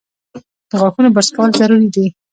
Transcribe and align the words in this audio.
د 0.69 0.71
غاښونو 0.81 1.09
برس 1.15 1.29
کول 1.35 1.49
ضروري 1.59 1.87
دي۔ 1.95 2.05